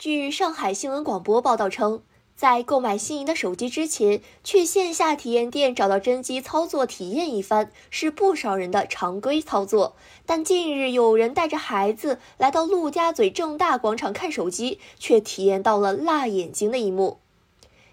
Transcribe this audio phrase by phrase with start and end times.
[0.00, 2.00] 据上海新闻广播报道称，
[2.34, 9.94] 在购买心仪的手机之前，去线下体验店找到真机操作体验一番，是不少人的常规操作。
[10.24, 17.18] 但近日有人带着孩子来到陆家嘴正大广场看手机，却体验到了辣眼睛的一幕。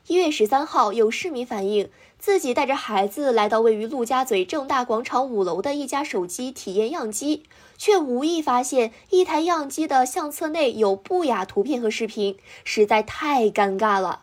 [0.07, 7.43] 一月十三号，有市民反映，自己带着孩子来到位于陆家嘴正大广场五楼的一家手机体验样机，
[7.77, 14.21] 却无意发现一台样机的相册内有不雅图片和视频，实在太尴尬了。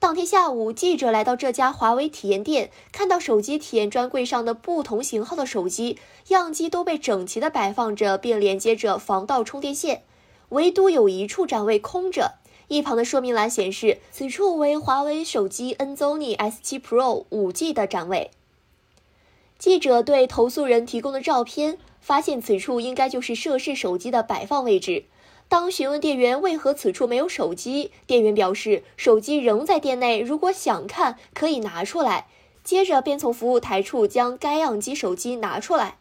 [0.00, 5.96] 当天下午，记者来到这家华为体验店，看到手机体验专柜上的不同型号的手机
[6.28, 10.02] 样机都被整齐地摆放着，并连接着防盗充电线，
[10.48, 12.37] 唯独有一处展位空着。
[12.68, 18.30] 一旁的说明栏显示，此处为华为手机 n z o n i S7 Pro 5G 的展位。
[19.58, 25.04] 记者对投诉人提供的照片发现，此处应该就是涉事手机的摆放位置。
[25.48, 32.26] 当询问店员为何此处没有手机，店员表示手机仍在店内，如果想看可以拿出来。
[32.62, 35.96] 接着便从服务台处将该样机手机拿出来。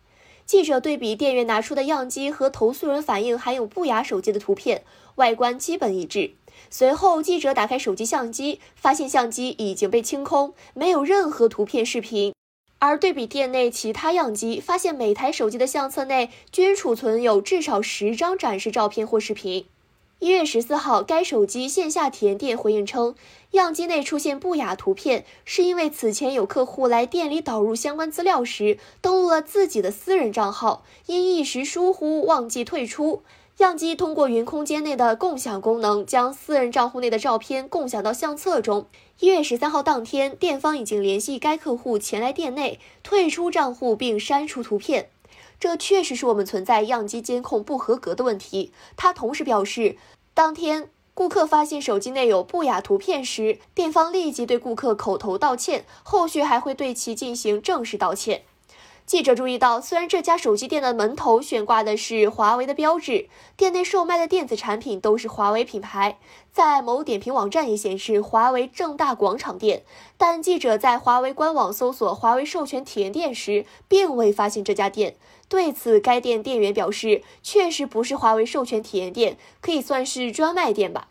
[0.45, 4.83] 记者对比店员拿出的样机和投诉人反映含有不雅手机的图片，
[5.15, 6.31] 外观基本一致。
[6.69, 12.33] 随后，记者打开手机相机，发现相机已经被清空，没有任何图片、视频。
[12.79, 19.65] 而对比店内其他样机，发现每台手机的相册内均储存有至少十张展示照片或视频。
[20.19, 23.13] 一月十四号，该手机线下体验店回应称，
[23.51, 33.21] 样机内出现不雅图片，是因为此前有客户来店里导入相关资料时，登录了自己的私人账号，因一时疏忽忘记退出。
[33.57, 38.85] 样机通过云空间内的共享功能，将私人账户内的照片共享到相册中。
[39.19, 45.09] 一月十三号当天，店方已经联系该客户前来店内退出账户并删除图片。
[45.59, 48.71] 这确实是我们存在样机监控不合格的问题。
[48.95, 49.97] 他同时表示，
[50.35, 58.43] 当天顾客发现手机内有不雅图片时，店方立即对顾客口头道歉，后续还会对其进行正式道歉。
[59.07, 66.17] 记者注意到，虽然这家手机店的门头悬挂的是华为的标志，店内售卖的电子产品都是华为品牌，
[66.51, 69.83] 在某点评网站也显示华为正大广场店，
[70.17, 75.15] 但记者在华为官网搜索华为授权体验店时，并未发现这家店。
[75.47, 81.07] 对此，该店店员表示，确实不是华为授权体验店，可以算是专卖店吧。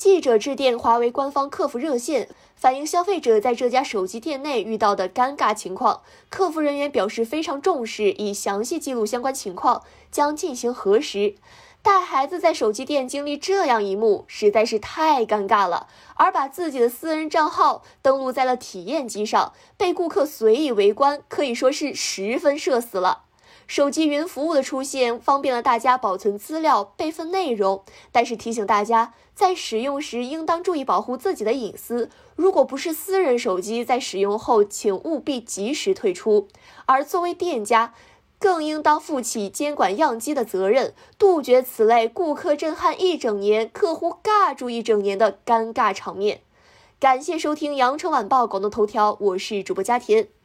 [0.00, 6.00] 记者致电华为官方客服热线，反映消费者在这家手机店内遇到的尴尬情况。
[6.30, 11.34] 客服人员表示非常重视，已详细记录相关情况，将进行核实。
[11.82, 15.86] 带孩子在手机店经历这样一幕，实在是太尴尬了。
[16.14, 23.24] 而把自己的私人账号登录在了体验机上，被顾客随意围观，可以说是十分社死了。
[23.70, 32.10] 手机云服务的出现，方便了大家保存资料、备份内容，但是提醒大家，在使用时应当注意保护自己的隐私。
[32.34, 36.48] 如果不是私人手机，在使用后请务必及时退出。
[36.86, 37.94] 而作为店家，
[38.40, 46.40] 更应当负起监管样机的责任，杜绝此类顾客震撼一整年、客户尬住一整年的尴尬场面。
[46.98, 50.39] 感谢收听羊城晚报广东头条，我是主播佳田。